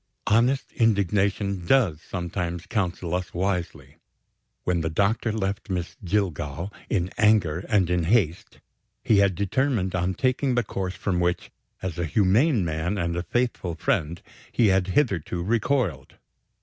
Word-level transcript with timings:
Honest 0.25 0.71
indignation 0.71 1.67
does 1.67 2.01
sometimes 2.01 2.65
counsel 2.65 3.13
us 3.13 3.35
wisely. 3.35 3.97
When 4.63 4.81
the 4.81 4.89
doctor 4.89 5.31
left 5.31 5.69
Miss 5.69 5.95
Jillgall, 6.03 6.73
in 6.89 7.11
anger 7.19 7.59
and 7.69 7.87
in 7.87 8.05
haste, 8.05 8.61
he 9.03 9.19
had 9.19 9.35
determined 9.35 9.93
on 9.93 10.15
taking 10.15 10.55
the 10.55 10.63
course 10.63 10.95
from 10.95 11.19
which, 11.19 11.51
as 11.83 11.99
a 11.99 12.05
humane 12.05 12.65
man 12.65 12.97
and 12.97 13.15
a 13.15 13.21
faithful 13.21 13.75
friend, 13.75 14.23
he 14.51 14.69
had 14.69 14.87
hitherto 14.87 15.43
recoiled. 15.43 16.15